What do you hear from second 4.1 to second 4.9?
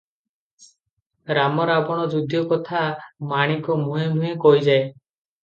ମୁହେଁ କହିଯାଏ।